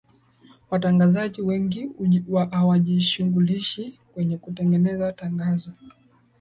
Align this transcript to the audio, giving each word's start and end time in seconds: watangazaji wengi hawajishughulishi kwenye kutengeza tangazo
watangazaji 0.69 1.41
wengi 1.41 1.89
hawajishughulishi 2.51 3.99
kwenye 4.13 4.37
kutengeza 4.37 5.13
tangazo 5.13 5.71